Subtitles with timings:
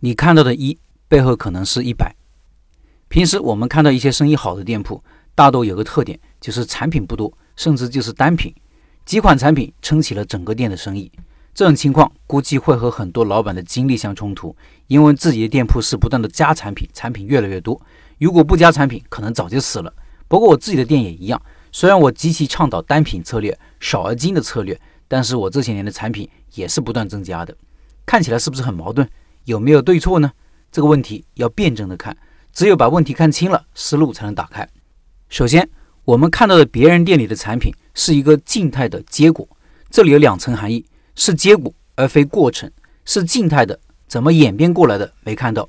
[0.00, 0.78] 你看到的一
[1.08, 2.14] 背后可能是一百。
[3.08, 5.02] 平时我们看到一些生意好的店铺，
[5.34, 8.54] 大多有个特点，就是产品不多，甚至就是单品，
[9.04, 11.10] 几款产品撑起了整个店的生意。
[11.52, 14.54] 这种情况估计会和很多老板的精力相冲突，
[14.86, 17.80] 因为自己的店铺是不断的加产品，产品越来越多。
[18.18, 19.92] 如果不加产品，可能早就死了。
[20.28, 21.42] 不过我自己的店也一样，
[21.72, 27.56] 虽然我极其倡导单品策略、少而精的策略，但是我这些年的产品也是不断增加的。
[28.06, 29.08] 看起来是不是很矛盾？
[29.48, 30.30] 有没有对错呢？
[30.70, 32.14] 这个问题要辩证的看，
[32.52, 34.68] 只有把问题看清了，思路才能打开。
[35.30, 35.66] 首先，
[36.04, 39.48] 我们看到的别人店里的产品是一个静态的结果，
[39.88, 40.84] 这里有两层含义。
[41.14, 42.70] 是结果而非过程，
[43.06, 45.66] 是静态的，怎么演变过来的没看到。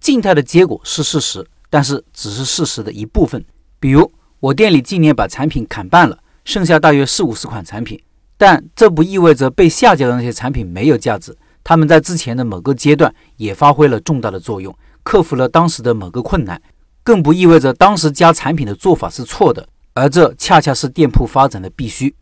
[0.00, 3.44] 静态的结果是事实，但是只是事实的一部分。
[3.78, 8.02] 比如我店里今年把产品砍半了，剩下大约四五十款产品，
[8.38, 11.36] 但这不意味着被下架的那些产品没有价值。
[11.62, 16.60] 他们在之前的某个阶段也发挥了重大的作用，克服了当时的某个困难，
[17.02, 22.14] 更不意味着当时加产品的做法是错的，而这恰恰是店铺发展的必须。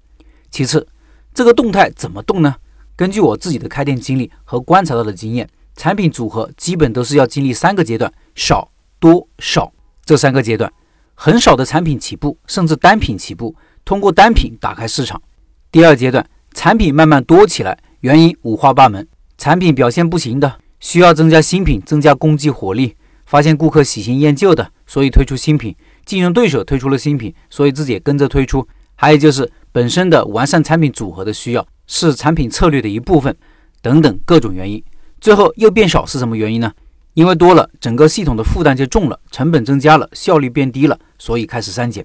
[0.50, 0.86] 其次。
[1.34, 2.56] 这个动态怎么动呢？
[2.96, 8.68] 根据我自己的开店经历和观察到的经验，产品组合基本都是要经历三个阶段：少、
[8.98, 9.72] 多、少
[10.04, 10.72] 这三个阶段。
[11.14, 15.22] 很少的产品起步，甚至单品起步，通过单品打开市场。
[15.70, 19.06] 第二阶段，产品慢慢多起来，原因五花八门。
[19.38, 22.94] 产品表现不行的，需要增加新品，增加攻击火力。
[23.24, 25.74] 发现顾客喜新厌旧的，所以推出新品。
[26.04, 28.68] 竞争对手推出了新品，所以自己也跟着推出。
[28.94, 29.50] 还有就是。
[29.70, 33.36] 本身的完善产品组合的需要是产品策略的一部分，
[33.80, 34.82] 等等各种原因，
[35.20, 36.72] 最后又变少是什么原因呢？
[37.14, 42.04] 因为多了，整个系统的负担就重了，成本增加了，效率变低了，所以开始删减。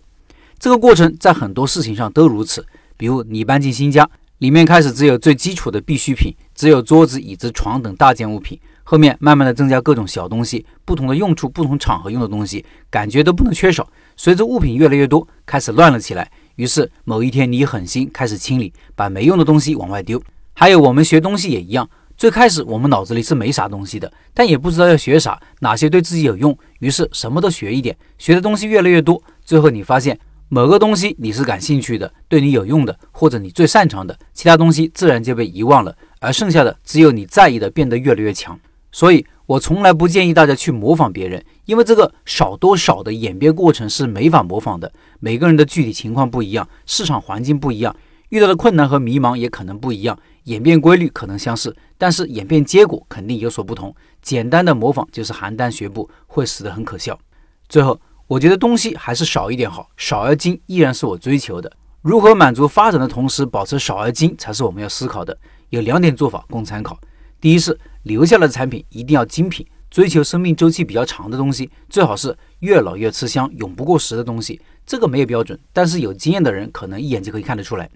[0.60, 2.64] 这个过程在很多事情上都如此。
[2.96, 4.08] 比如你搬进新家，
[4.44, 13.88] 里面开始只有最基础的必需品，只有桌子、椅子、床等大件物品，后面慢慢的增加各种小东西，不同的用处、不同场合用的东西，感觉都不能缺少。
[14.18, 16.30] 随着物品越来越多，开始乱了起来。
[16.56, 20.22] 于是某一天，你狠心开始清理，把没用的东西往外丢。
[20.52, 27.96] 还有我们学东西也一样，最开始我们脑子里是没啥东西的，但也不知道要学啥，哪些对自己有用，于是什么都学一点。
[28.18, 38.60] 学的东西越来越多，最后你发现某个东西你是感兴趣的，对你有用的，或者你最擅长的，其他东西自然就被遗忘了，而剩下的只有你在意的变得越来越强。
[38.92, 39.26] 所以。
[39.46, 44.90] 我从来不建议大家去模仿别人，因为这个少多少的演变过程是没法模仿的。
[45.20, 47.94] 每个人的具体情况不一样，市场环境不一样，
[48.30, 53.94] 遇到的困难和迷茫也可能不一样，演变规律可能相似，但是演变结果肯定有所不同。
[54.22, 57.20] 简单的模仿就是邯郸学步，会死得很可笑。
[57.68, 58.00] 最后，
[58.34, 61.72] 我觉得东西还是少一点好，少而精依然是我追求的。
[62.02, 65.38] 如何满足发展的同时保持少而精，才是我们要思考的。
[65.70, 67.00] 有两点做法供参考。
[67.40, 74.60] 第一是留下来的产品一定要精品，追求生命周期比较长的东西，最好是越老越吃香、永不过时的东西。
[74.84, 77.88] 这个没有标准，但是有经验的人可能一眼就可以看得出来。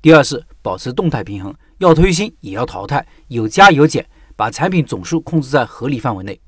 [0.00, 4.06] 第二是保持动态平衡，要推新也要淘汰，有加有减，
[4.36, 6.40] 把产品总数控制在合理范围内。